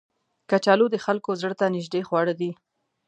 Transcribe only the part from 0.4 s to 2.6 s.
کچالو د خلکو زړه ته نیژدې خواړه دي